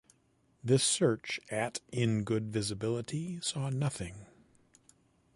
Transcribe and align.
This 0.63 0.83
search 0.83 1.39
at 1.51 1.79
in 1.91 2.23
good 2.23 2.51
visibility 2.51 3.39
saw 3.39 3.69
nothing. 3.69 4.25